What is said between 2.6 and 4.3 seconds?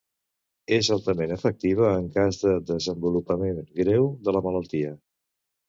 desenvolupament greu